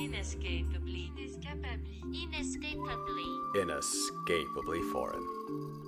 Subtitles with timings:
[0.00, 1.12] Inescapably.
[1.18, 2.00] Inescapably.
[2.22, 3.60] Inescapably.
[3.60, 5.22] Inescapably foreign.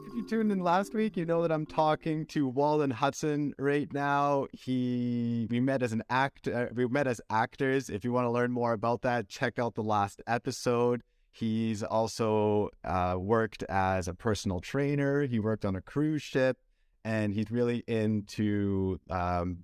[0.06, 3.90] If you tuned in last week, you know that I'm talking to Walden Hudson right
[3.90, 4.48] now.
[4.52, 7.88] He we met as an act uh, we met as actors.
[7.88, 11.02] If you want to learn more about that, check out the last episode.
[11.30, 15.22] He's also uh, worked as a personal trainer.
[15.22, 16.58] He worked on a cruise ship,
[17.02, 19.58] and he's really into um,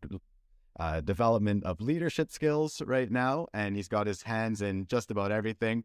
[0.79, 3.47] uh, development of leadership skills right now.
[3.53, 5.85] And he's got his hands in just about everything.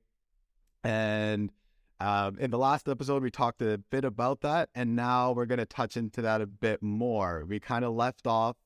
[0.84, 1.52] And
[2.00, 5.60] um, in the last episode, we talked a bit about that, and now we're going
[5.60, 7.46] to touch into that a bit more.
[7.48, 8.58] We kind of left off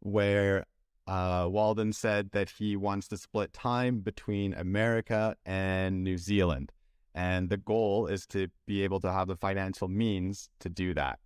[0.00, 0.66] where
[1.06, 6.72] uh, Walden said that he wants to split time between America and New Zealand.
[7.14, 11.18] And the goal is to be able to have the financial means to do that.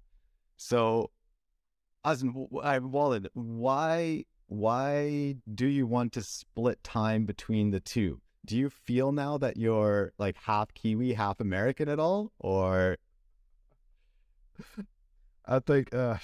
[0.56, 1.10] So,
[2.04, 8.20] as Walden, why why do you want to split time between the two?
[8.46, 12.96] Do you feel now that you're like half Kiwi, half American at all, or?
[15.46, 16.16] I think uh,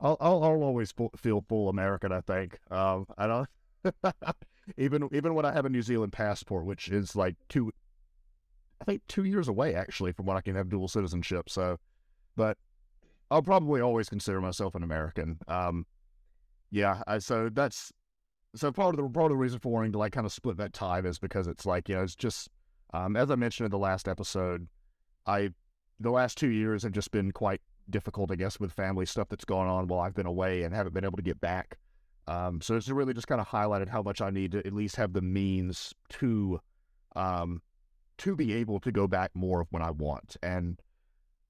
[0.00, 2.12] I'll, I'll, I'll always feel full American.
[2.12, 2.58] I think.
[2.70, 3.48] Um, I don't
[4.76, 7.72] even even when I have a New Zealand passport, which is like two,
[8.80, 11.48] I think two years away actually from when I can have dual citizenship.
[11.48, 11.78] So,
[12.36, 12.58] but
[13.32, 15.38] I'll probably always consider myself an American.
[15.48, 15.86] Um,
[16.70, 17.92] yeah, I, so that's
[18.54, 20.58] so part of the part of the reason for wanting to like kind of split
[20.58, 22.48] that time is because it's like you know it's just
[22.92, 24.68] um, as I mentioned in the last episode,
[25.26, 25.50] I
[25.98, 29.44] the last two years have just been quite difficult, I guess, with family stuff that's
[29.44, 31.78] gone on while I've been away and haven't been able to get back.
[32.26, 34.96] Um, so it's really just kind of highlighted how much I need to at least
[34.96, 36.60] have the means to,
[37.16, 37.62] um,
[38.18, 40.36] to be able to go back more of when I want.
[40.42, 40.80] And,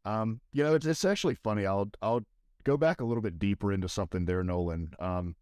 [0.05, 1.67] um, you know, it's, it's actually funny.
[1.67, 2.25] I'll, I'll
[2.65, 4.93] go back a little bit deeper into something there, Nolan.
[4.99, 5.37] Um,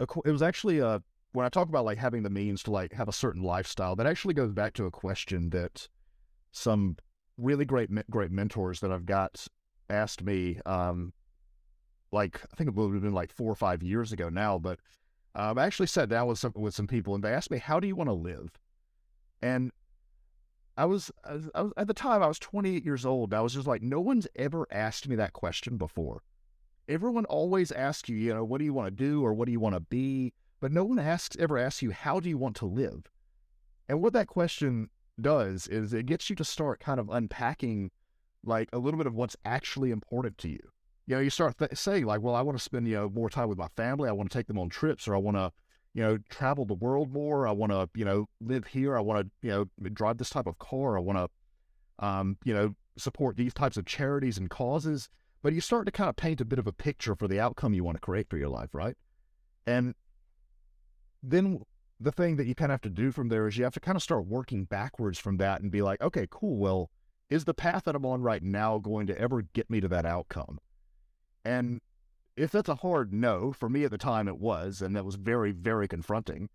[0.00, 0.98] it was actually a, uh,
[1.32, 4.06] when I talk about like having the means to like have a certain lifestyle, that
[4.06, 5.88] actually goes back to a question that
[6.50, 6.96] some
[7.38, 9.46] really great, great mentors that I've got
[9.88, 11.12] asked me, um,
[12.10, 14.78] like I think it would have been like four or five years ago now, but
[15.34, 17.80] um, I actually sat down with some with some people and they asked me, "How
[17.80, 18.58] do you want to live?"
[19.40, 19.72] And
[20.76, 23.34] I was, I was, at the time I was 28 years old.
[23.34, 26.22] I was just like, no one's ever asked me that question before.
[26.88, 29.52] Everyone always asks you, you know, what do you want to do or what do
[29.52, 32.56] you want to be, but no one asks ever asks you, how do you want
[32.56, 33.10] to live?
[33.88, 34.88] And what that question
[35.20, 37.90] does is it gets you to start kind of unpacking
[38.44, 40.60] like a little bit of what's actually important to you.
[41.06, 43.28] You know, you start th- saying like, well, I want to spend you know more
[43.28, 44.08] time with my family.
[44.08, 45.52] I want to take them on trips, or I want to,
[45.94, 47.46] you know, travel the world more.
[47.46, 48.96] I want to, you know, live here.
[48.96, 50.96] I want to, you know, drive this type of car.
[50.96, 55.08] I want to, um, you know, support these types of charities and causes.
[55.42, 57.74] But you start to kind of paint a bit of a picture for the outcome
[57.74, 58.96] you want to create for your life, right?
[59.66, 59.94] And
[61.22, 61.62] then
[62.00, 63.80] the thing that you kind of have to do from there is you have to
[63.80, 66.56] kind of start working backwards from that and be like, okay, cool.
[66.56, 66.90] Well,
[67.28, 70.06] is the path that I'm on right now going to ever get me to that
[70.06, 70.58] outcome?
[71.44, 71.80] And
[72.36, 75.16] if that's a hard no, for me at the time it was, and that was
[75.16, 76.48] very, very confronting.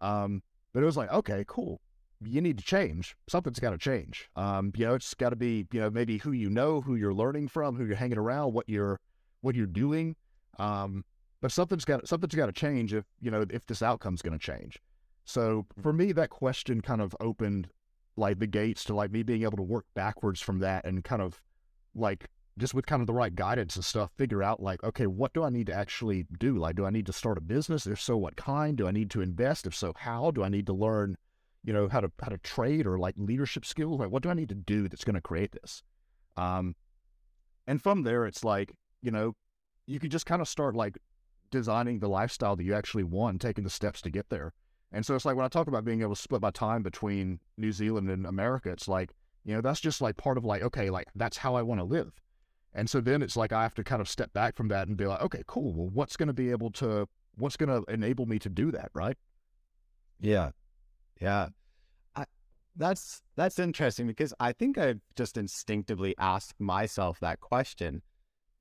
[0.00, 0.42] Um,
[0.72, 1.80] but it was like, okay, cool.
[2.22, 3.16] You need to change.
[3.28, 4.28] Something's got to change.
[4.36, 7.14] Um, you know, it's got to be, you know, maybe who you know, who you're
[7.14, 9.00] learning from, who you're hanging around, what you're,
[9.40, 10.16] what you're doing.
[10.58, 11.04] Um,
[11.40, 14.44] but something's got something's got to change if you know if this outcome's going to
[14.44, 14.78] change.
[15.24, 17.68] So for me, that question kind of opened
[18.16, 21.22] like the gates to like me being able to work backwards from that and kind
[21.22, 21.40] of
[21.94, 25.32] like just with kind of the right guidance and stuff, figure out like, okay, what
[25.32, 26.58] do I need to actually do?
[26.58, 27.86] Like, do I need to start a business?
[27.86, 28.76] If so, what kind?
[28.76, 29.66] Do I need to invest?
[29.66, 30.30] If so, how?
[30.30, 31.16] Do I need to learn,
[31.64, 34.00] you know, how to how to trade or like leadership skills?
[34.00, 35.82] Like, what do I need to do that's going to create this?
[36.36, 36.74] Um,
[37.66, 38.72] and from there, it's like,
[39.02, 39.34] you know,
[39.86, 40.98] you could just kind of start like
[41.50, 44.52] designing the lifestyle that you actually want, taking the steps to get there.
[44.92, 47.40] And so it's like when I talk about being able to split my time between
[47.56, 49.12] New Zealand and America, it's like,
[49.44, 51.84] you know, that's just like part of like, okay, like that's how I want to
[51.84, 52.12] live.
[52.72, 54.96] And so then it's like I have to kind of step back from that and
[54.96, 55.72] be like, okay, cool.
[55.72, 58.90] Well, what's going to be able to, what's going to enable me to do that,
[58.94, 59.16] right?
[60.20, 60.50] Yeah.
[61.20, 61.48] Yeah.
[62.14, 62.26] I,
[62.76, 68.02] that's that's interesting because I think I've just instinctively asked myself that question.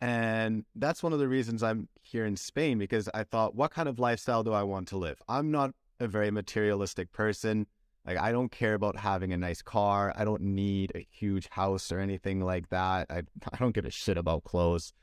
[0.01, 3.89] And that's one of the reasons I'm here in Spain because I thought, what kind
[3.89, 5.22] of lifestyle do I want to live?
[5.28, 7.68] I'm not a very materialistic person.
[8.09, 10.11] Like I don't care about having a nice car.
[10.15, 13.06] I don't need a huge house or anything like that.
[13.11, 13.17] I
[13.53, 14.94] I don't give a shit about clothes.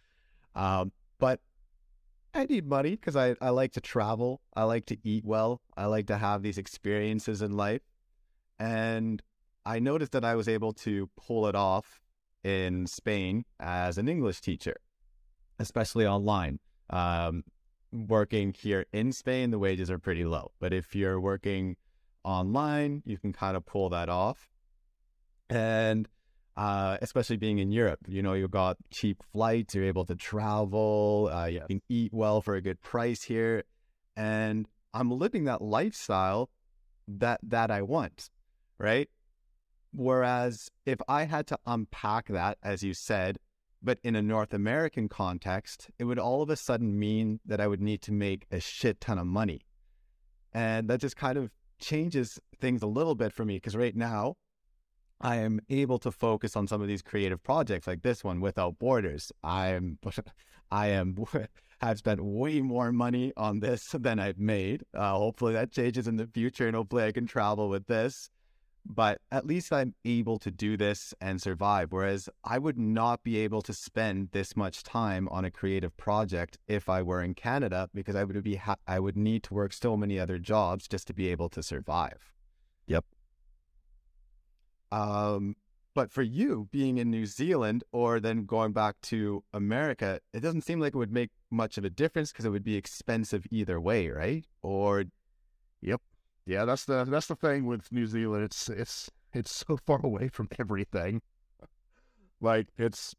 [0.57, 1.39] Um, but
[2.35, 4.41] I need money because I, I like to travel.
[4.57, 5.61] I like to eat well.
[5.77, 7.83] I like to have these experiences in life.
[8.59, 9.23] And
[9.65, 12.01] I noticed that I was able to pull it off
[12.43, 14.77] in Spain as an English teacher,
[15.61, 16.59] especially online.
[16.91, 17.45] Um,
[17.93, 20.51] working here in Spain, the wages are pretty low.
[20.59, 21.77] But if you're working
[22.27, 24.51] online, you can kind of pull that off.
[25.49, 26.09] And
[26.57, 31.31] uh, especially being in Europe, you know, you've got cheap flights, you're able to travel,
[31.33, 33.63] uh, you can eat well for a good price here.
[34.17, 36.51] And I'm living that lifestyle
[37.07, 38.31] that that I want,
[38.79, 39.09] right?
[39.93, 43.39] Whereas if I had to unpack that, as you said,
[43.83, 47.69] but in a North American context, it would all of a sudden mean that I
[47.69, 49.61] would need to make a shit ton of money.
[50.53, 54.37] And that just kind of changes things a little bit for me because right now
[55.21, 58.79] I am able to focus on some of these creative projects like this one without
[58.79, 59.33] borders.
[59.43, 59.99] I am
[60.71, 61.17] I am
[61.81, 64.83] I've spent way more money on this than I've made.
[64.95, 68.31] Uh, hopefully that changes in the future and hopefully I can travel with this
[68.89, 71.93] but at least I'm able to do this and survive.
[71.93, 76.59] Whereas I would not be able to spend this much time on a creative project
[76.69, 79.73] if I were in Canada because I would be ha- I would need to work
[79.73, 82.33] so many other jobs just to be able to survive.
[82.87, 83.05] Yep.
[84.93, 85.57] Um,
[85.95, 90.63] but for you being in New Zealand or then going back to America, it doesn't
[90.63, 93.81] seem like it would make much of a difference because it would be expensive either
[93.81, 94.45] way, right?
[94.63, 95.05] Or
[95.81, 96.01] Yep.
[96.47, 98.45] Yeah, that's the that's the thing with New Zealand.
[98.45, 101.21] It's it's it's so far away from everything.
[102.41, 103.15] Like it's,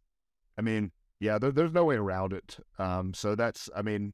[0.58, 2.58] I mean, yeah, there, there's no way around it.
[2.80, 4.14] Um, so that's, I mean,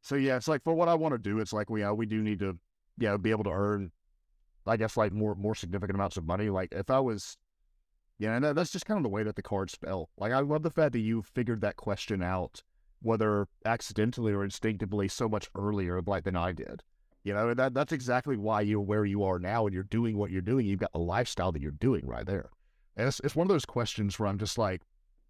[0.00, 2.06] so yeah, it's like for what I want to do, it's like we uh, we
[2.06, 2.58] do need to,
[2.98, 3.92] yeah, be able to earn,
[4.66, 6.50] I guess, like more more significant amounts of money.
[6.50, 7.36] Like if I was,
[8.18, 10.08] yeah, and that's just kind of the way that the cards spell.
[10.16, 12.62] Like I love the fact that you figured that question out,
[13.02, 16.82] whether accidentally or instinctively, so much earlier, like than I did.
[17.24, 20.30] You know, that that's exactly why you're where you are now and you're doing what
[20.30, 20.66] you're doing.
[20.66, 22.50] You've got the lifestyle that you're doing right there.
[22.96, 24.82] And it's, it's one of those questions where I'm just like,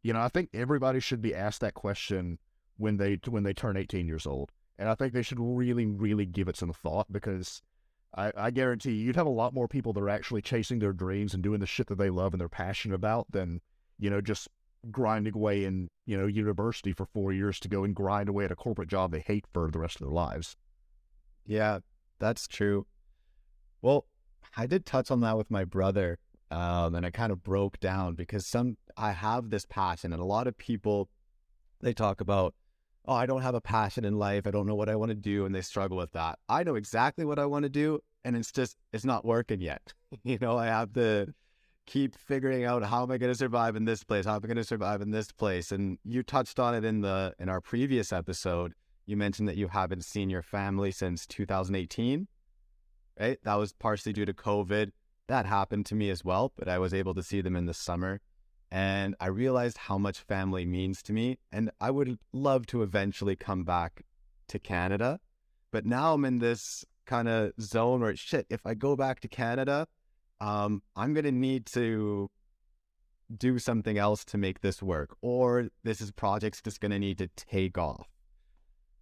[0.02, 2.38] you know, I think everybody should be asked that question
[2.76, 4.52] when they when they turn 18 years old.
[4.79, 7.62] And I think they should really, really give it some thought because
[8.17, 10.93] I, I guarantee you, you'd have a lot more people that are actually chasing their
[10.93, 13.61] dreams and doing the shit that they love and they're passionate about than,
[13.99, 14.49] you know, just
[14.90, 18.52] grinding away in, you know, university for four years to go and grind away at
[18.52, 20.56] a corporate job they hate for the rest of their lives.
[21.49, 21.79] Yeah,
[22.21, 22.87] that's true.
[23.81, 24.06] Well,
[24.56, 26.19] I did touch on that with my brother,
[26.50, 30.27] um, and I kind of broke down because some I have this passion, and a
[30.27, 31.09] lot of people
[31.81, 32.55] they talk about,
[33.06, 34.47] oh, I don't have a passion in life.
[34.47, 36.39] I don't know what I want to do, and they struggle with that.
[36.49, 39.95] I know exactly what I want to do, and it's just it's not working yet.
[40.25, 41.33] you know, I have to
[41.87, 44.27] keep figuring out how am I going to survive in this place?
[44.27, 45.73] How am I going to survive in this place?
[45.73, 48.75] And you touched on it in the in our previous episode
[49.09, 52.29] you mentioned that you haven't seen your family since 2018,
[53.19, 53.39] right?
[53.43, 54.93] That was partially due to COVID.
[55.29, 57.73] That happened to me as well, but I was able to see them in the
[57.73, 58.21] summer.
[58.71, 61.39] And I realized how much family means to me.
[61.51, 64.05] And I would love to eventually come back
[64.49, 65.21] to Canada.
[65.73, 69.29] But now I'm in this kind of zone where shit, if I go back to
[69.29, 69.87] Canada,
[70.39, 72.31] um, I'm going to need to
[73.35, 77.19] do something else to make this work, or this is project's just going to need
[77.19, 78.07] to take off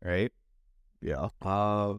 [0.07, 0.33] right?
[1.01, 1.29] Yeah.
[1.43, 1.95] Uh,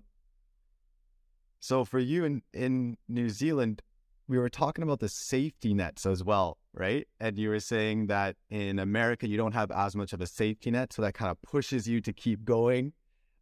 [1.59, 3.81] so for you in, in New Zealand,
[4.27, 7.07] we were talking about the safety nets as well, right?
[7.19, 10.71] And you were saying that in America, you don't have as much of a safety
[10.71, 10.93] net.
[10.93, 12.93] So that kind of pushes you to keep going.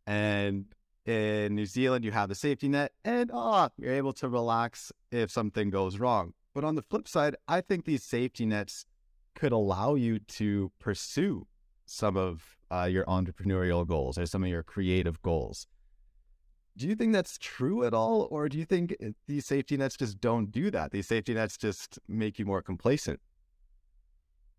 [0.05, 0.65] And
[1.05, 5.31] in New Zealand, you have a safety net and oh, you're able to relax if
[5.31, 6.33] something goes wrong.
[6.53, 8.85] But on the flip side, I think these safety nets
[9.35, 11.47] could allow you to pursue
[11.85, 15.67] some of uh, your entrepreneurial goals or some of your creative goals.
[16.77, 18.27] Do you think that's true at all?
[18.31, 18.95] Or do you think
[19.27, 20.91] these safety nets just don't do that?
[20.91, 23.21] These safety nets just make you more complacent?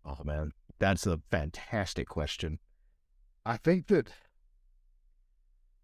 [0.03, 2.59] Oh, man, that's a fantastic question.
[3.45, 4.09] I think that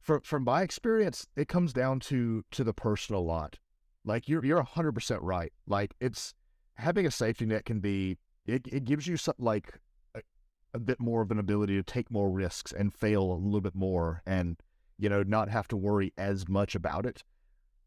[0.01, 3.57] from from my experience, it comes down to to the person a lot.
[4.03, 5.53] Like you're you're hundred percent right.
[5.65, 6.33] Like it's
[6.75, 9.79] having a safety net can be it, it gives you some like
[10.73, 13.75] a bit more of an ability to take more risks and fail a little bit
[13.75, 14.57] more and,
[14.97, 17.23] you know, not have to worry as much about it.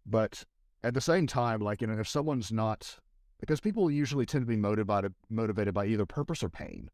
[0.04, 0.44] But
[0.84, 2.98] at the same time, like, you know, if someone's not,
[3.40, 6.90] because people usually tend to be motivated, motivated by either purpose or pain.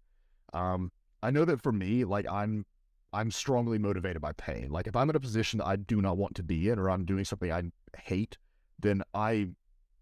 [0.55, 0.91] Um,
[1.23, 2.65] I know that for me, like, I'm,
[3.13, 4.71] I'm strongly motivated by pain.
[4.71, 6.89] Like, if I'm in a position that I do not want to be in or
[6.89, 7.65] I'm doing something I
[7.99, 8.39] hate,
[8.81, 9.51] then I,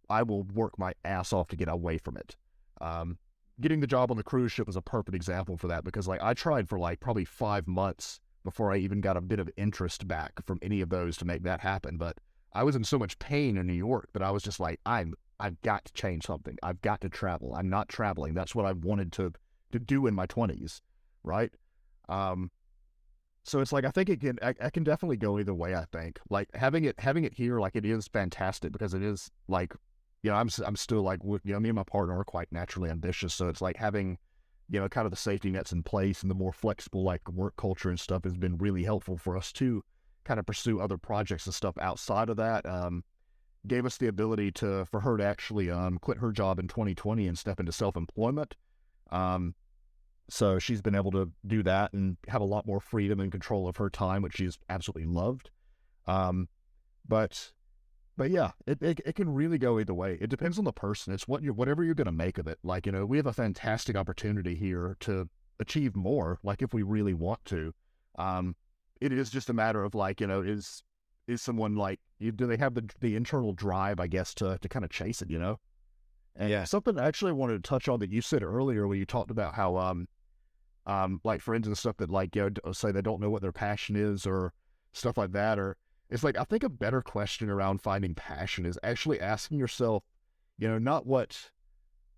[0.09, 2.37] I will work my ass off to get away from it.
[2.81, 3.19] Um,
[3.61, 6.23] getting the job on the cruise ship was a perfect example for that because like
[6.23, 10.09] I tried for like probably five months before I even got a bit of interest
[10.09, 11.97] back from any of those to make that happen.
[11.97, 12.19] But
[12.53, 15.15] I was in so much pain in New York that I was just like, I'm
[15.39, 16.57] I've got to change something.
[16.63, 17.55] I've got to travel.
[17.55, 18.35] I'm not traveling.
[18.35, 19.33] That's what I wanted to
[19.73, 20.83] to do in my twenties,
[21.23, 21.51] right?
[22.09, 22.51] Um,
[23.45, 25.75] so it's like I think it can I, I can definitely go either way.
[25.75, 29.31] I think like having it having it here like it is fantastic because it is
[29.49, 29.75] like
[30.23, 32.91] you know I'm I'm still like you know me and my partner are quite naturally
[32.91, 34.19] ambitious, so it's like having
[34.69, 37.57] you know kind of the safety nets in place and the more flexible like work
[37.57, 39.83] culture and stuff has been really helpful for us to
[40.25, 42.65] kind of pursue other projects and stuff outside of that.
[42.67, 43.03] Um,
[43.67, 47.27] gave us the ability to for her to actually um quit her job in 2020
[47.27, 48.57] and step into self employment.
[49.11, 49.55] Um,
[50.29, 53.69] so she's been able to do that and have a lot more freedom and control
[53.69, 55.51] of her time, which she's absolutely loved.
[56.07, 56.49] Um,
[57.07, 57.53] but
[58.21, 60.19] but yeah, it, it it can really go either way.
[60.21, 61.15] It depends on the person.
[61.15, 62.59] It's what you whatever you're going to make of it.
[62.63, 66.39] Like you know, we have a fantastic opportunity here to achieve more.
[66.43, 67.73] Like if we really want to,
[68.19, 68.57] um,
[69.01, 70.83] it is just a matter of like you know is
[71.29, 74.69] is someone like you, do they have the the internal drive I guess to to
[74.69, 75.31] kind of chase it.
[75.31, 75.59] You know.
[76.37, 76.65] And Yeah.
[76.65, 79.55] something I actually wanted to touch on that you said earlier when you talked about
[79.55, 80.09] how um
[80.85, 83.51] um, like friends and stuff that like you know say they don't know what their
[83.51, 84.53] passion is or
[84.93, 85.79] stuff like that or
[86.11, 90.03] it's like I think a better question around finding passion is actually asking yourself,
[90.59, 91.51] you know, not what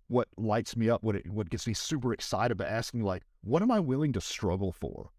[0.07, 3.61] what lights me up, what it, what gets me super excited, but asking like, what
[3.61, 5.11] am I willing to struggle for?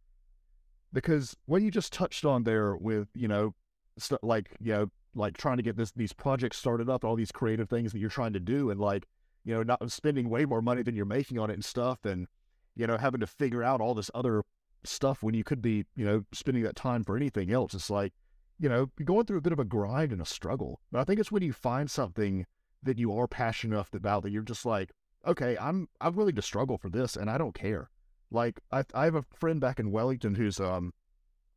[0.92, 3.54] Because what you just touched on there with you know,
[3.98, 7.32] st- like you know, like trying to get this these projects started up, all these
[7.32, 9.06] creative things that you're trying to do, and like
[9.44, 12.26] you know, not spending way more money than you're making on it and stuff, and
[12.74, 14.42] you know, having to figure out all this other
[14.84, 17.74] stuff when you could be, you know, spending that time for anything else.
[17.74, 18.12] It's like,
[18.58, 20.80] you know, going through a bit of a grind and a struggle.
[20.90, 22.46] But I think it's when you find something
[22.82, 24.92] that you are passionate enough about that you're just like,
[25.26, 27.90] okay, I'm I'm willing to struggle for this and I don't care.
[28.30, 30.92] Like I I have a friend back in Wellington who's um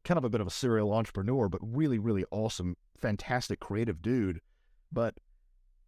[0.03, 4.39] kind of a bit of a serial entrepreneur, but really, really awesome, fantastic creative dude.
[4.91, 5.15] But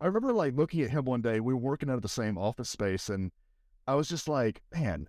[0.01, 2.37] I remember like looking at him one day, we were working out of the same
[2.37, 3.31] office space and
[3.87, 5.07] I was just like, man,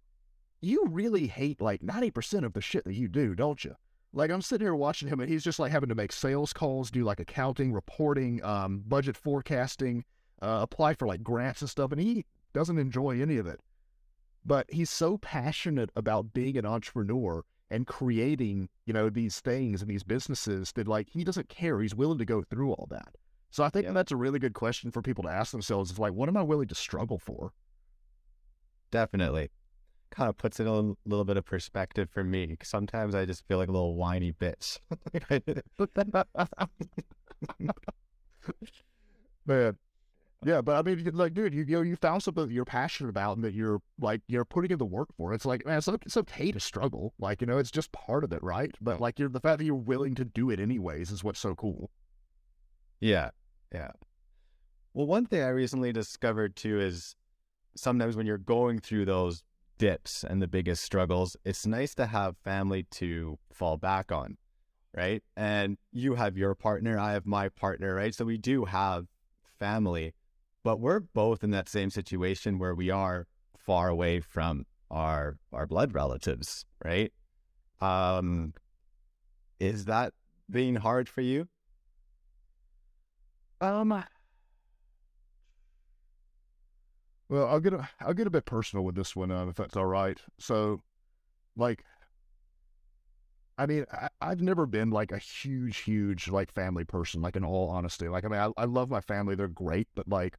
[0.61, 3.75] you really hate like 90% of the shit that you do, don't you?
[4.13, 6.91] Like I'm sitting here watching him and he's just like having to make sales calls,
[6.91, 10.05] do like accounting, reporting, um, budget forecasting,
[10.43, 13.61] uh, apply for like grants and stuff, and he doesn't enjoy any of it.
[14.45, 19.89] But he's so passionate about being an entrepreneur and creating, you know, these things and
[19.89, 21.81] these businesses that like he doesn't care.
[21.81, 23.15] He's willing to go through all that.
[23.51, 23.93] So I think Yeah.
[23.93, 26.43] that's a really good question for people to ask themselves is like, what am I
[26.43, 27.53] willing to struggle for?
[28.91, 29.51] Definitely.
[30.11, 32.57] Kind of puts it in a little bit of perspective for me.
[32.63, 34.79] Sometimes I just feel like a little whiny bitch.
[39.47, 39.77] Man.
[40.43, 43.11] Yeah, but I mean, like, dude, you, you know, you found something that you're passionate
[43.11, 45.35] about and that you're like, you're putting in the work for.
[45.35, 47.13] It's like, man, it's, it's okay to struggle.
[47.19, 48.75] Like, you know, it's just part of it, right?
[48.81, 51.55] But like, you're the fact that you're willing to do it anyways is what's so
[51.55, 51.91] cool.
[53.01, 53.31] Yeah,
[53.73, 53.91] yeah.
[54.95, 57.15] Well, one thing I recently discovered too is
[57.77, 59.43] sometimes when you're going through those
[59.81, 64.37] dips and the biggest struggles, it's nice to have family to fall back on,
[64.95, 65.23] right?
[65.39, 68.15] And you have your partner, I have my partner, right?
[68.15, 69.07] So we do have
[69.59, 70.13] family,
[70.63, 75.67] but we're both in that same situation where we are far away from our our
[75.67, 77.11] blood relatives, right?
[77.81, 78.53] Um
[79.59, 80.13] is that
[80.51, 81.49] being hard for you?
[83.63, 84.05] Um,
[87.31, 89.77] well, I'll get a, I'll get a bit personal with this one, uh, if that's
[89.77, 90.19] all right.
[90.39, 90.83] So,
[91.57, 91.85] like,
[93.57, 97.23] I mean, I, I've never been like a huge, huge like family person.
[97.23, 100.09] Like, in all honesty, like, I mean, I, I love my family; they're great, but
[100.09, 100.37] like,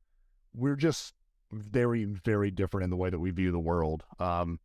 [0.53, 1.15] we're just
[1.51, 4.03] very, very different in the way that we view the world.
[4.19, 4.59] Um,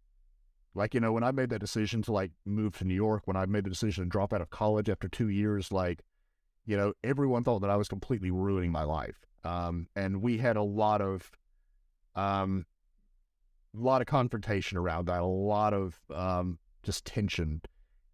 [0.74, 3.36] like, you know, when I made that decision to like move to New York, when
[3.36, 6.02] I made the decision to drop out of college after two years, like
[6.66, 9.24] you know, everyone thought that I was completely ruining my life.
[9.44, 11.30] Um, and we had a lot of,
[12.16, 12.66] um,
[13.76, 17.60] a lot of confrontation around that, a lot of um, just tension,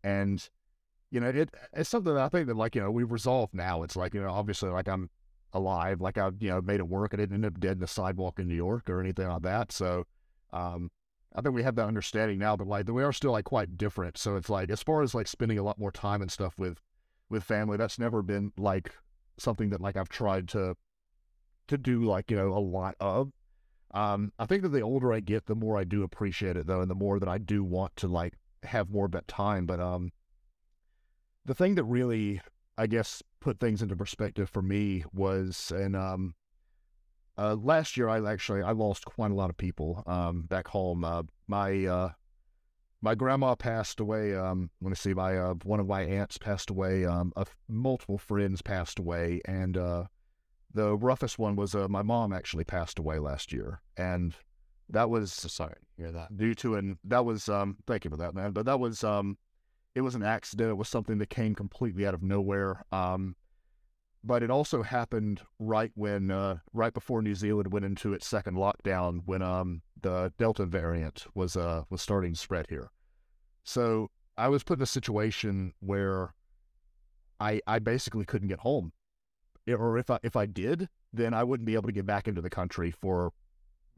[0.04, 0.48] and
[1.10, 3.82] you know, it it's something I think that like you know we've resolved now.
[3.82, 5.08] It's like you know, obviously, like I'm
[5.52, 7.12] alive, like I you know made it work.
[7.12, 9.72] I didn't end up dead in the sidewalk in New York or anything like that.
[9.72, 10.04] So,
[10.52, 10.90] um,
[11.34, 12.56] I think we have that understanding now.
[12.56, 14.18] But like we are still like quite different.
[14.18, 16.80] So it's like as far as like spending a lot more time and stuff with
[17.32, 17.76] with family.
[17.76, 18.94] That's never been like
[19.38, 20.76] something that like I've tried to
[21.68, 23.32] to do like you know a lot of.
[23.92, 26.80] Um, I think that the older I get, the more I do appreciate it though,
[26.80, 29.66] and the more that I do want to like have more of that time.
[29.66, 30.12] But um,
[31.44, 32.40] the thing that really,
[32.78, 36.34] I guess, put things into perspective for me was, and um,
[37.36, 41.04] uh, last year I actually I lost quite a lot of people um back home.
[41.04, 42.10] Uh, my uh
[43.02, 44.34] my grandma passed away.
[44.34, 45.12] Um, let me see.
[45.12, 47.04] My uh, one of my aunts passed away.
[47.04, 47.32] Um,
[47.68, 50.04] multiple friends passed away, and uh,
[50.74, 54.34] the roughest one was uh, my mom actually passed away last year, and
[54.88, 56.36] that was So sorry to hear that.
[56.36, 59.38] due to an that was um thank you for that man, but that was um
[59.94, 60.70] it was an accident.
[60.70, 62.84] It was something that came completely out of nowhere.
[62.92, 63.36] Um,
[64.24, 68.54] but it also happened right when, uh, right before New Zealand went into its second
[68.54, 72.90] lockdown, when um, the Delta variant was uh, was starting to spread here.
[73.64, 76.34] So I was put in a situation where
[77.40, 78.92] I I basically couldn't get home,
[79.68, 82.40] or if I if I did, then I wouldn't be able to get back into
[82.40, 83.32] the country for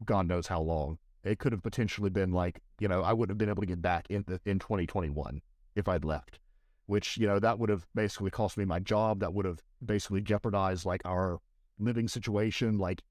[0.03, 0.97] God knows how long.
[1.23, 3.81] It could have potentially been like you know I wouldn't have been able to get
[3.81, 5.41] back in the, in 2021
[5.75, 6.39] if I'd left
[6.85, 10.21] which you know that would have basically cost me my job that would have basically
[10.21, 11.39] jeopardized like our
[11.79, 13.01] living situation like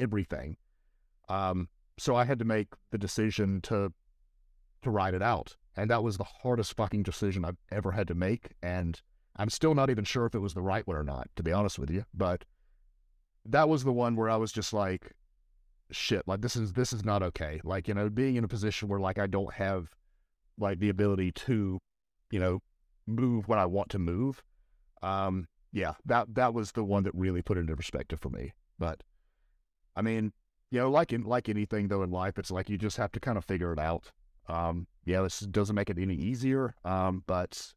[0.00, 0.56] everything
[1.28, 1.68] um
[1.98, 3.92] so i had to make the decision to
[4.82, 8.14] to ride it out and that was the hardest fucking decision i've ever had to
[8.14, 9.02] make and
[9.36, 11.52] i'm still not even sure if it was the right one or not to be
[11.52, 12.44] honest with you but
[13.44, 15.12] that was the one where i was just like
[15.90, 18.88] shit like this is this is not okay like you know being in a position
[18.88, 19.90] where like i don't have
[20.58, 21.78] like the ability to
[22.30, 22.60] you know
[23.06, 24.42] move when I want to move.
[25.02, 28.52] Um, yeah, that that was the one that really put it into perspective for me.
[28.78, 29.02] But
[29.96, 30.32] I mean,
[30.70, 33.20] you know, like in like anything though in life, it's like you just have to
[33.20, 34.10] kind of figure it out.
[34.48, 36.74] Um, yeah, this doesn't make it any easier.
[36.84, 37.72] Um, but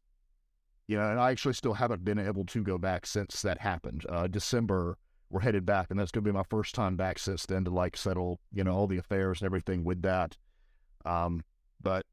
[0.87, 4.05] you know, and I actually still haven't been able to go back since that happened.
[4.07, 4.97] Uh, December,
[5.29, 7.97] we're headed back, and that's gonna be my first time back since then to like
[7.97, 10.37] settle, you know, all the affairs and everything with that.
[11.05, 11.43] Um,
[11.81, 12.05] but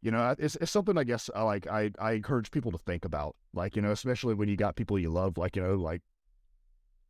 [0.00, 1.66] you know, it's, it's something I guess I like.
[1.66, 4.98] I, I encourage people to think about, like you know, especially when you got people
[4.98, 6.02] you love, like you know, like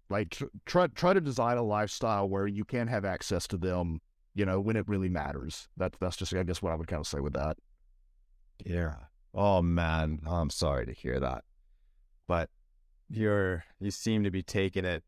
[0.08, 4.00] like tr- try try to design a lifestyle where you can have access to them,
[4.34, 5.68] you know, when it really matters.
[5.76, 7.58] That that's just I guess what I would kind of say with that.
[8.64, 8.94] Yeah.
[9.34, 11.44] Oh man, oh, I'm sorry to hear that,
[12.26, 12.50] but
[13.08, 15.04] you're you seem to be taking it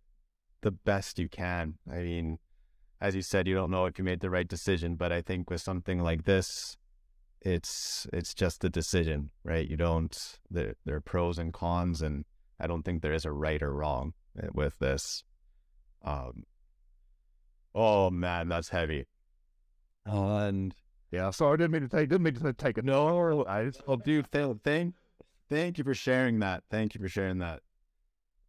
[0.63, 1.75] the best you can.
[1.91, 2.39] I mean,
[3.01, 5.49] as you said, you don't know if you made the right decision, but I think
[5.49, 6.77] with something like this,
[7.41, 9.67] it's it's just a decision, right?
[9.67, 12.25] You don't there there are pros and cons, and
[12.59, 15.25] I don't think there is a right or wrong eh, with this.
[16.05, 16.45] Um.
[17.75, 19.07] Oh man, that's heavy.
[20.05, 20.75] And
[21.11, 22.85] yeah, sorry, I didn't mean to take didn't mean to take it.
[22.85, 24.95] No, I just, oh, dude, thank
[25.49, 26.63] thank you for sharing that.
[26.71, 27.61] Thank you for sharing that.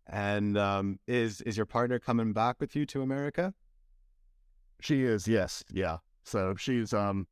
[0.08, 3.54] And um, is is your partner coming back with you to America?
[4.80, 5.98] She is, yes, yeah.
[6.24, 7.28] So she's um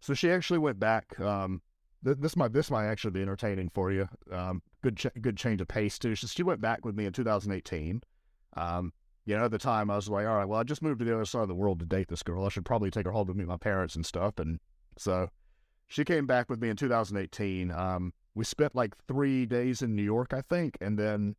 [0.00, 1.18] so she actually went back.
[1.20, 1.62] Um,
[2.04, 4.08] th- this might this might actually be entertaining for you.
[4.30, 6.14] Um, good ch- good change of pace too.
[6.16, 8.02] So she went back with me in 2018.
[8.56, 8.92] Um,
[9.26, 11.04] you know, at the time I was like, all right, well, I just moved to
[11.04, 12.46] the other side of the world to date this girl.
[12.46, 14.38] I should probably take her home to meet my parents and stuff.
[14.38, 14.60] And
[14.96, 15.28] so
[15.88, 17.72] she came back with me in 2018.
[17.72, 21.34] Um, we spent like three days in New York, I think, and then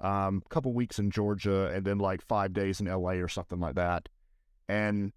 [0.00, 3.60] um, a couple weeks in Georgia, and then like five days in LA or something
[3.60, 4.08] like that.
[4.68, 5.12] And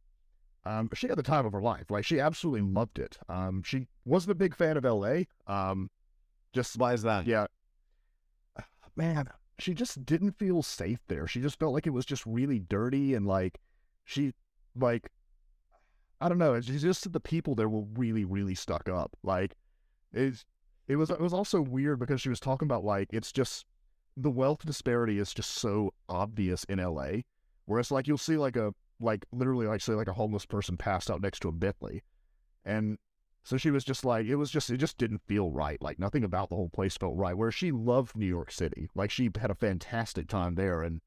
[0.66, 1.90] um, she had the time of her life.
[1.90, 3.18] Like she absolutely loved it.
[3.30, 5.28] Um, she wasn't a big fan of L.A.
[5.48, 5.90] Um,
[6.52, 7.26] just why is that?
[7.26, 7.48] Yeah,
[8.96, 9.30] man,
[9.62, 11.28] she just didn't feel safe there.
[11.28, 13.60] She just felt like it was just really dirty and like
[14.04, 14.34] she
[14.76, 15.10] like
[16.22, 16.54] I don't know.
[16.54, 19.16] It's just the people there were really really stuck up.
[19.24, 19.56] Like
[20.12, 20.46] it's
[20.88, 23.66] it was it was also weird because she was talking about like it's just
[24.18, 27.24] the wealth disparity is just so obvious in L.A.
[27.66, 31.10] Whereas like you'll see like a like literally like say like a homeless person passed
[31.10, 32.04] out next to a Bentley.
[32.66, 32.98] And
[33.50, 35.82] so she was just like it was just it just didn't feel right.
[35.82, 37.36] Like nothing about the whole place felt right.
[37.36, 38.90] Where she loved New York City.
[38.94, 41.02] Like she had a fantastic time there and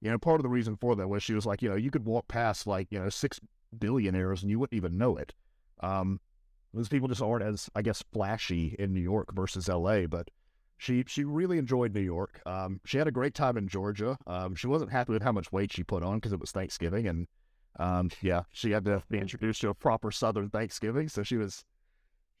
[0.00, 1.90] you know, part of the reason for that was she was like, you know, you
[1.90, 3.40] could walk past like, you know, six
[3.76, 5.34] billionaires and you wouldn't even know it.
[5.80, 6.20] Um,
[6.72, 10.30] those people just aren't as, I guess, flashy in New York versus LA, but
[10.76, 12.40] she she really enjoyed New York.
[12.46, 14.16] Um, she had a great time in Georgia.
[14.28, 17.08] Um, she wasn't happy with how much weight she put on because it was Thanksgiving,
[17.08, 17.26] and
[17.80, 21.08] um, yeah, she had to be introduced to a proper Southern Thanksgiving.
[21.08, 21.64] So she was.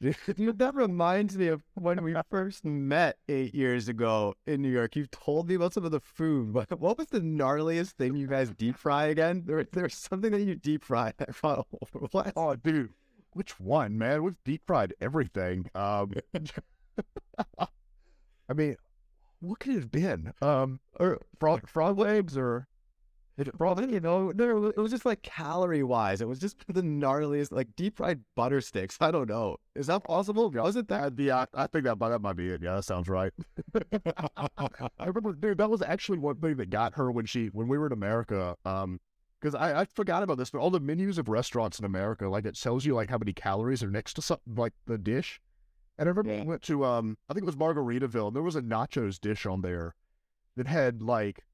[0.00, 4.94] that reminds me of when we first met eight years ago in New York.
[4.94, 6.54] You told me about some of the food.
[6.54, 9.42] What, what was the gnarliest thing you guys deep fry again?
[9.44, 11.14] There, there was something that you deep fried.
[11.20, 11.66] I thought,
[12.12, 12.32] what?
[12.36, 12.90] Oh, dude,
[13.32, 14.22] which one, man?
[14.22, 15.68] We've deep fried everything.
[15.74, 16.12] Um,
[17.58, 18.76] I mean,
[19.40, 20.32] what could it have been?
[20.40, 22.68] Um, or frog, frog legs or
[23.38, 26.20] it, probably, you know, no, it was just like calorie wise.
[26.20, 28.98] It was just the gnarliest, like deep fried butter sticks.
[29.00, 29.56] I don't know.
[29.76, 30.50] Is that possible?
[30.50, 31.18] Was it that?
[31.18, 32.62] Yeah, I think that, that might be it.
[32.62, 33.32] Yeah, that sounds right.
[34.36, 37.78] I remember, dude, that was actually one thing that got her when she, when we
[37.78, 38.56] were in America.
[38.64, 39.00] Um,
[39.40, 42.44] because I, I forgot about this, but all the menus of restaurants in America, like
[42.44, 45.40] it tells you like how many calories are next to something like the dish.
[45.96, 46.40] And I remember yeah.
[46.40, 49.46] we went to um, I think it was Margaritaville, and there was a nachos dish
[49.46, 49.94] on there
[50.56, 51.44] that had like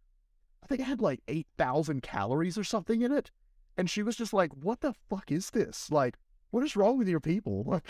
[0.64, 3.30] I think it had like 8,000 calories or something in it.
[3.76, 5.90] And she was just like, what the fuck is this?
[5.90, 6.16] Like,
[6.50, 7.64] what is wrong with your people?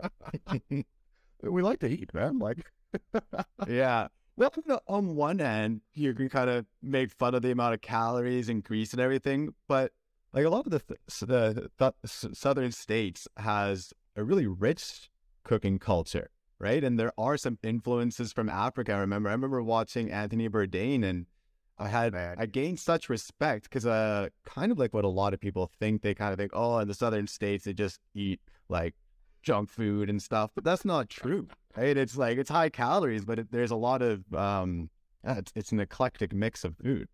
[0.00, 0.62] Like, like
[1.42, 2.38] we like to eat, man.
[2.38, 2.70] Like,
[3.68, 4.08] yeah.
[4.36, 4.52] Well,
[4.86, 8.62] on one end, you can kind of make fun of the amount of calories and
[8.62, 9.92] grease and everything, but
[10.32, 15.10] like a lot of the th- the, the southern states has a really rich
[15.42, 16.84] cooking culture, right?
[16.84, 18.92] And there are some influences from Africa.
[18.92, 21.26] I remember, I remember watching Anthony Bourdain, and
[21.78, 22.36] I had Man.
[22.38, 26.02] I gained such respect because uh, kind of like what a lot of people think.
[26.02, 28.94] They kind of think, oh, in the southern states, they just eat like
[29.42, 31.96] junk food and stuff, but that's not true, right?
[31.96, 34.90] It's like it's high calories, but it, there's a lot of um,
[35.24, 37.08] yeah, it's, it's an eclectic mix of food.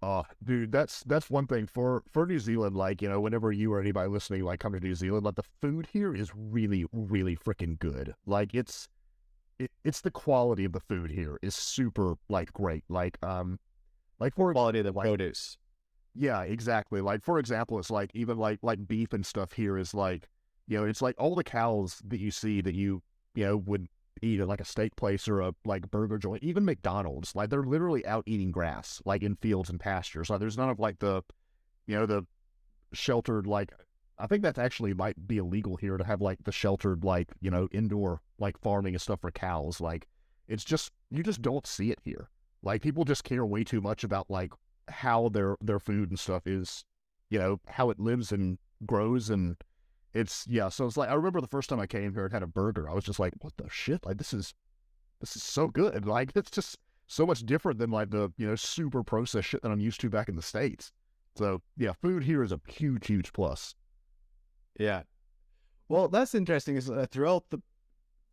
[0.00, 2.76] Oh, dude, that's that's one thing for for New Zealand.
[2.76, 5.42] Like, you know, whenever you or anybody listening like come to New Zealand, like the
[5.60, 8.14] food here is really, really freaking good.
[8.24, 8.88] Like, it's
[9.58, 12.84] it, it's the quality of the food here is super like great.
[12.88, 13.58] Like, um,
[14.20, 15.56] like for Quality of the like- produce.
[16.14, 17.00] yeah, exactly.
[17.00, 20.28] Like for example, it's like even like like beef and stuff here is like,
[20.66, 23.02] you know, it's like all the cows that you see that you
[23.34, 23.86] you know would
[24.20, 27.62] eat at like a steak place or a like burger joint, even McDonald's, like they're
[27.62, 30.28] literally out eating grass, like in fields and pastures.
[30.28, 31.22] Like there's none of like the,
[31.86, 32.26] you know, the
[32.92, 33.72] sheltered like.
[34.20, 37.52] I think that's actually might be illegal here to have like the sheltered like you
[37.52, 39.80] know indoor like farming and stuff for cows.
[39.80, 40.08] Like
[40.48, 42.28] it's just you just don't see it here.
[42.62, 44.52] Like people just care way too much about like
[44.88, 46.84] how their their food and stuff is,
[47.30, 49.56] you know, how it lives and grows and
[50.14, 50.68] it's yeah.
[50.68, 52.88] So it's like I remember the first time I came here and had a burger,
[52.88, 54.04] I was just like, what the shit?
[54.04, 54.54] Like this is
[55.20, 56.06] this is so good.
[56.06, 59.70] Like it's just so much different than like the you know super processed shit that
[59.70, 60.92] I'm used to back in the states.
[61.36, 63.74] So yeah, food here is a huge huge plus.
[64.78, 65.02] Yeah.
[65.88, 66.76] Well, that's interesting.
[66.76, 67.62] Is uh, throughout the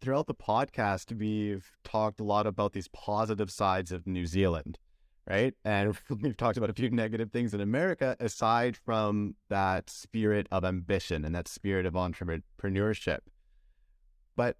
[0.01, 4.77] throughout the podcast, we've talked a lot about these positive sides of New Zealand,
[5.29, 5.53] right?
[5.63, 10.63] And we've talked about a few negative things in America, aside from that spirit of
[10.63, 13.19] ambition and that spirit of entrepreneurship.
[14.35, 14.57] But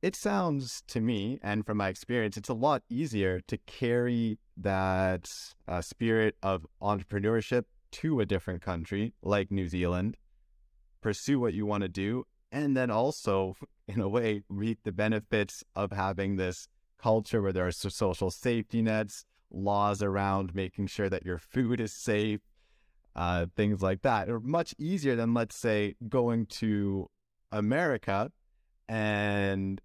[0.00, 5.30] it sounds to me, and from my experience, it's a lot easier to carry that
[5.68, 10.16] uh, spirit of entrepreneurship to a different country like New Zealand
[11.02, 13.56] pursue what you want to do, and then also,
[13.88, 18.82] in a way, reap the benefits of having this culture where there are social safety
[18.82, 22.40] nets, laws around making sure that your food is safe,
[23.16, 27.08] uh, things like that are much easier than, let's say, going to
[27.50, 28.30] America
[28.88, 29.80] and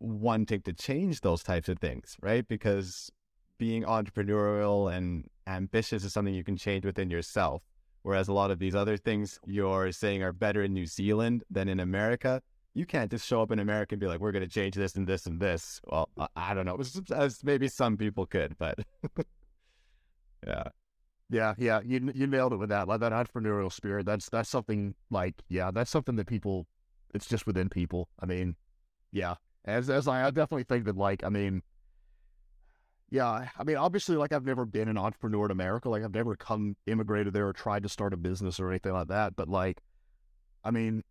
[0.00, 2.46] wanting to change those types of things, right?
[2.48, 3.10] Because
[3.58, 7.62] being entrepreneurial and ambitious is something you can change within yourself.
[8.02, 11.68] Whereas a lot of these other things you're saying are better in New Zealand than
[11.68, 12.42] in America,
[12.74, 14.96] you can't just show up in America and be like, we're going to change this
[14.96, 15.80] and this and this.
[15.84, 16.80] Well, I, I don't know.
[17.44, 18.78] Maybe some people could, but
[20.46, 20.64] yeah.
[21.30, 22.88] Yeah, yeah, you you nailed it with that.
[22.88, 24.04] Like that entrepreneurial spirit.
[24.04, 26.66] That's that's something like yeah, that's something that people.
[27.14, 28.10] It's just within people.
[28.20, 28.54] I mean,
[29.12, 29.36] yeah.
[29.64, 31.62] As as I, I definitely think that like I mean,
[33.12, 33.50] yeah.
[33.58, 35.90] I mean, obviously, like I've never been an entrepreneur in America.
[35.90, 39.08] Like I've never come immigrated there or tried to start a business or anything like
[39.08, 39.36] that.
[39.36, 39.82] But like,
[40.64, 41.04] I mean,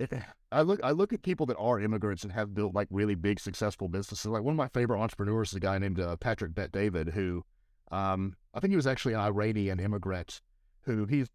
[0.00, 0.12] it,
[0.52, 3.38] I look I look at people that are immigrants and have built like really big
[3.38, 4.26] successful businesses.
[4.26, 7.44] Like one of my favorite entrepreneurs is a guy named uh, Patrick Bet David who.
[7.92, 10.40] Um, I think he was actually an Iranian immigrant
[10.80, 11.28] who he's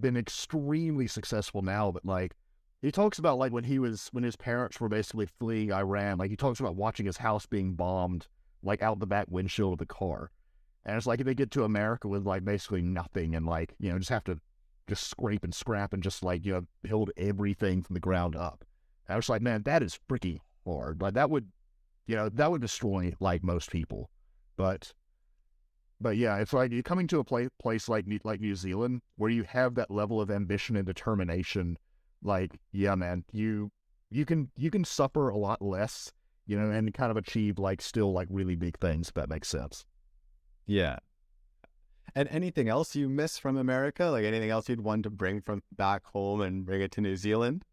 [0.00, 2.34] been extremely successful now, but like
[2.80, 6.30] he talks about like when he was when his parents were basically fleeing Iran, like
[6.30, 8.26] he talks about watching his house being bombed
[8.62, 10.30] like out the back windshield of the car.
[10.84, 13.90] And it's like if they get to America with like basically nothing and like, you
[13.90, 14.38] know, just have to
[14.88, 18.64] just scrape and scrap and just like, you know, build everything from the ground up.
[19.06, 21.00] And I was like, man, that is freaking hard.
[21.00, 21.48] Like that would
[22.06, 24.10] you know, that would destroy like most people.
[24.56, 24.92] But
[26.00, 29.30] but yeah, it's like you're coming to a place place like like New Zealand where
[29.30, 31.78] you have that level of ambition and determination.
[32.22, 33.70] Like, yeah, man, you
[34.10, 36.12] you can you can suffer a lot less,
[36.46, 39.08] you know, and kind of achieve like still like really big things.
[39.08, 39.84] If that makes sense.
[40.66, 40.98] Yeah.
[42.14, 44.06] And anything else you miss from America?
[44.06, 47.16] Like anything else you'd want to bring from back home and bring it to New
[47.16, 47.64] Zealand?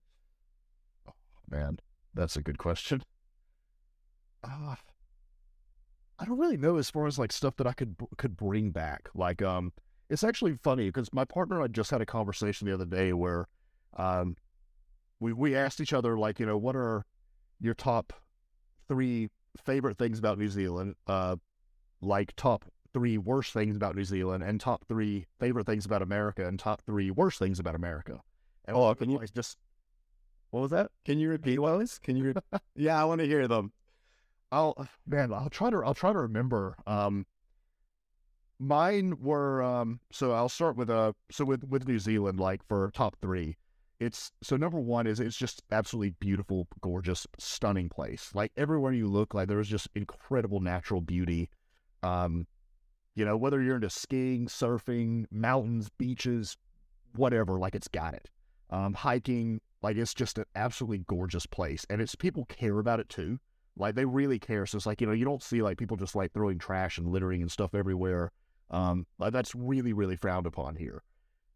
[1.08, 1.14] Oh,
[1.50, 1.80] man,
[2.14, 3.04] that's a good question.
[4.44, 4.76] Uh,
[6.18, 9.10] I don't really know as far as like stuff that I could could bring back.
[9.14, 9.74] Like, um,
[10.10, 13.12] it's actually funny because my partner and I just had a conversation the other day
[13.14, 13.48] where,
[13.98, 14.38] um,
[15.20, 17.06] we we asked each other like, you know, what are
[17.60, 18.14] your top
[18.90, 19.30] three
[19.64, 20.96] favorite things about New Zealand?
[21.08, 21.38] Uh,
[22.02, 26.46] like top three worst things about New Zealand, and top three favorite things about America,
[26.46, 28.20] and top three worst things about America.
[28.66, 29.58] And Oh, can you- just
[30.50, 30.92] what was that?
[31.06, 32.00] Can you repeat those?
[32.00, 32.34] Can you?
[32.34, 33.72] Re- yeah, I want to hear them.
[34.52, 36.76] I'll man, I'll try to I'll try to remember.
[36.88, 37.26] Um,
[38.60, 40.00] mine were um.
[40.12, 41.14] So I'll start with uh.
[41.32, 43.58] So with with New Zealand, like for top three,
[44.00, 48.32] it's so number one is it's just absolutely beautiful, gorgeous, stunning place.
[48.34, 51.50] Like everywhere you look, like there's just incredible natural beauty.
[52.02, 52.48] Um,
[53.16, 56.56] you know, whether you're into skiing, surfing, mountains, beaches,
[57.16, 58.30] whatever, like it's got it.
[58.70, 63.10] Um, hiking, like it's just an absolutely gorgeous place, and it's people care about it
[63.10, 63.40] too.
[63.76, 64.66] Like they really care.
[64.66, 67.08] So it's like you know you don't see like people just like throwing trash and
[67.12, 68.32] littering and stuff everywhere.
[68.72, 71.04] Um, like that's really really frowned upon here.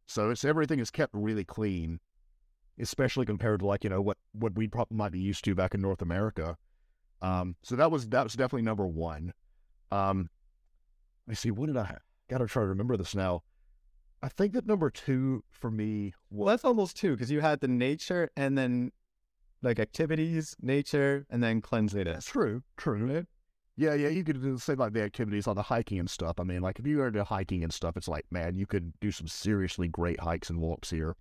[0.08, 1.99] So it's everything is kept really clean,
[2.79, 5.73] especially compared to like you know what what we probably might be used to back
[5.73, 6.57] in North America.
[7.21, 9.33] Um, so that was that was definitely number one.
[9.91, 10.29] Um,
[11.27, 11.97] let me see, what did I
[12.29, 13.43] gotta try to remember this now?
[14.21, 17.67] I think that number two for me Well, that's almost two because you had the
[17.67, 18.91] nature and then
[19.62, 22.13] like activities, nature, and then cleanliness.
[22.13, 23.25] That's true, true.
[23.75, 26.39] Yeah, yeah, you could do the same like the activities on the hiking and stuff.
[26.39, 28.93] I mean, like if you are into hiking and stuff, it's like, man, you could
[28.99, 31.15] do some seriously great hikes and walks here.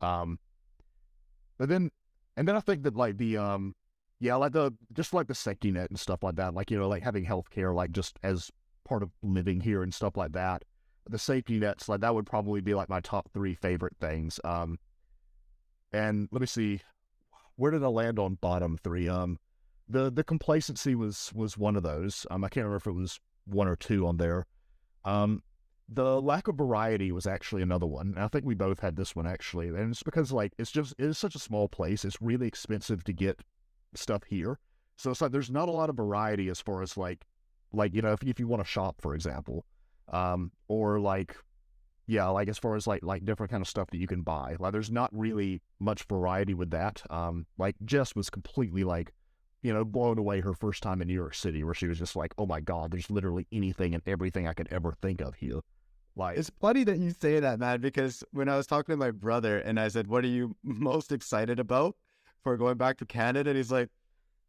[0.00, 0.38] Um,
[1.58, 1.90] but then,
[2.36, 3.74] and then I think that like the um,
[4.20, 6.88] yeah, like the just like the safety net and stuff like that, like you know,
[6.88, 8.50] like having healthcare, like just as
[8.84, 10.64] part of living here and stuff like that.
[11.08, 14.38] The safety nets, like that would probably be like my top three favorite things.
[14.44, 14.78] Um,
[15.92, 16.80] and let me see,
[17.56, 19.08] where did I land on bottom three?
[19.08, 19.38] Um,
[19.88, 22.26] the the complacency was was one of those.
[22.30, 24.46] Um, I can't remember if it was one or two on there.
[25.04, 25.42] Um,
[25.94, 28.14] the lack of variety was actually another one.
[28.16, 31.04] I think we both had this one actually, and it's because like it's just it
[31.04, 32.04] is such a small place.
[32.04, 33.40] It's really expensive to get
[33.94, 34.58] stuff here,
[34.96, 37.24] so it's like there's not a lot of variety as far as like
[37.72, 39.64] like you know if if you want to shop for example,
[40.12, 41.36] um, or like
[42.06, 44.56] yeah, like as far as like like different kind of stuff that you can buy.
[44.58, 47.02] Like there's not really much variety with that.
[47.10, 49.12] Um, like Jess was completely like,
[49.62, 52.16] you know, blown away her first time in New York City, where she was just
[52.16, 55.60] like, oh my god, there's literally anything and everything I could ever think of here.
[56.14, 59.10] Like It's funny that you say that, man, because when I was talking to my
[59.10, 61.96] brother and I said, What are you most excited about
[62.42, 63.50] for going back to Canada?
[63.50, 63.88] And he's like,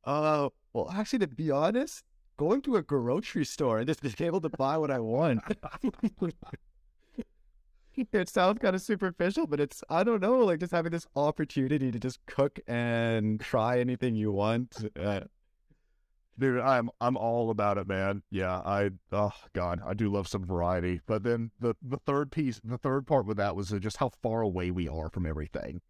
[0.05, 2.03] Oh, well, actually, to be honest,
[2.37, 5.41] going to a grocery store and just being able to buy what I want.
[7.95, 11.91] it sounds kind of superficial, but it's, I don't know, like just having this opportunity
[11.91, 14.83] to just cook and try anything you want.
[14.99, 15.21] Uh,
[16.37, 18.23] Dude, I'm I'm all about it, man.
[18.31, 20.99] Yeah, I oh god, I do love some variety.
[21.05, 24.41] But then the the third piece, the third part with that was just how far
[24.41, 25.81] away we are from everything.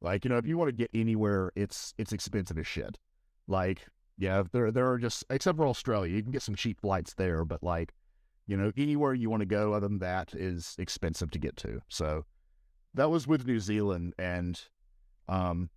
[0.00, 2.98] Like you know, if you want to get anywhere, it's it's expensive as shit.
[3.46, 3.86] Like
[4.18, 7.44] yeah, there there are just except for Australia, you can get some cheap flights there,
[7.44, 7.94] but like
[8.48, 11.80] you know, anywhere you want to go other than that is expensive to get to.
[11.88, 12.24] So
[12.94, 14.60] that was with New Zealand and
[15.28, 15.70] um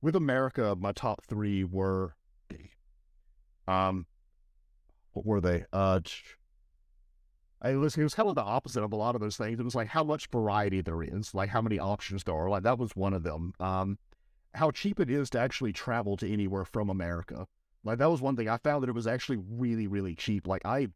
[0.00, 2.16] with America, my top three were
[3.68, 4.06] um,
[5.12, 5.64] what were they?
[5.72, 6.00] Uh,
[7.60, 9.58] I was it was kind of the opposite of a lot of those things.
[9.58, 12.48] It was like how much variety there is, like how many options there are.
[12.48, 13.52] Like that was one of them.
[13.58, 13.98] Um,
[14.54, 17.46] how cheap it is to actually travel to anywhere from America.
[17.84, 20.46] Like that was one thing I found that it was actually really really cheap.
[20.46, 20.88] Like I,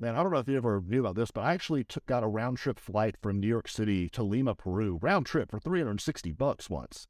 [0.00, 2.24] man, I don't know if you ever knew about this, but I actually took got
[2.24, 5.78] a round trip flight from New York City to Lima, Peru, round trip for three
[5.80, 7.06] hundred and sixty bucks once.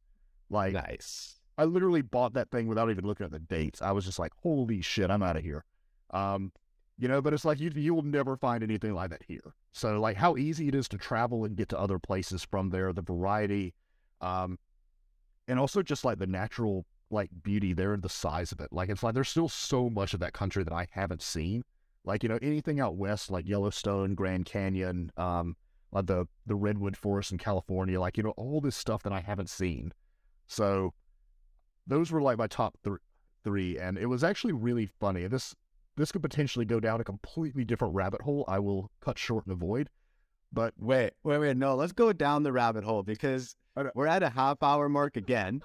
[0.51, 1.40] Like nice.
[1.61, 3.83] I literally bought that thing without even looking at the dates.
[3.83, 5.63] I was just like, holy shit, I'm out of here.
[6.09, 6.53] Um,
[6.97, 9.55] you know, but it's like you you will never find anything like that here.
[9.73, 12.95] So like how easy it is to travel and get to other places from there,
[12.95, 13.75] the variety,
[14.23, 14.59] um,
[15.49, 18.73] and also just like the natural like beauty there and the size of it.
[18.73, 21.63] Like it's like there's still so much of that country that I haven't seen.
[22.07, 25.57] Like you know anything out west like Yellowstone, Grand Canyon, um,
[25.93, 29.21] like the the redwood forest in California, like you know all this stuff that I
[29.21, 29.93] haven't seen.
[30.47, 30.95] So
[31.87, 32.97] those were like my top th-
[33.45, 35.27] three, and it was actually really funny.
[35.27, 35.55] This
[35.97, 38.45] this could potentially go down a completely different rabbit hole.
[38.49, 39.91] I will cut short and avoid.
[40.53, 41.57] But Wait, wait, wait.
[41.57, 43.55] No, let's go down the rabbit hole because
[43.95, 45.61] we're at a half hour mark again.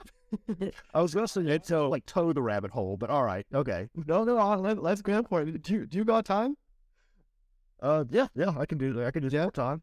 [0.94, 3.88] I was gonna say it's so like toe the rabbit hole, but all right, okay.
[3.96, 5.62] No, no, uh, let, let's go for it.
[5.64, 6.58] Do you, do you got time?
[7.82, 9.06] Uh, yeah, yeah, I can do that.
[9.06, 9.50] I can do Yeah.
[9.50, 9.82] time.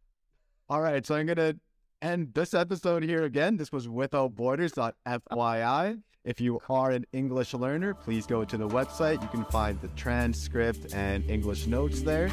[0.68, 1.55] All right, so I'm gonna
[2.03, 3.57] end this episode here again.
[3.57, 4.73] This was Without Borders.
[4.73, 6.03] FYI.
[6.25, 9.23] If you are an English learner, please go to the website.
[9.23, 12.31] You can find the transcript and English notes there.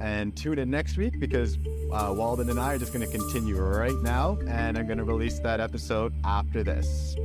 [0.00, 1.58] And tune in next week because
[1.92, 5.04] uh, Walden and I are just going to continue right now, and I'm going to
[5.04, 7.16] release that episode after this.